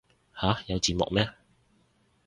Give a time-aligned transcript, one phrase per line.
[0.33, 1.29] 吓有字幕咩